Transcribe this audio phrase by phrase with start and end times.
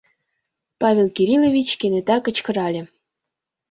[0.81, 2.81] —Павел Кириллович кенета кычкырале.